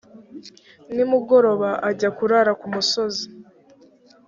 [0.95, 3.25] nimugoroba ajya kurara ku musozi.